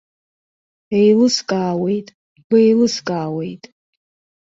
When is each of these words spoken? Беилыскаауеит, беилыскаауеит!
Беилыскаауеит, 0.87 2.07
беилыскаауеит! 2.49 3.63